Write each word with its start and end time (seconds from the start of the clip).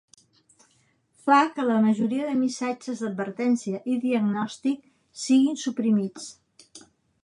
Fa 1.25 1.41
que 1.57 1.65
la 1.67 1.75
majoria 1.83 2.31
de 2.31 2.39
missatges 2.41 3.05
d'advertència 3.05 3.85
i 3.95 4.01
diagnòstic 4.09 4.85
siguin 5.29 5.65
suprimits. 5.69 6.31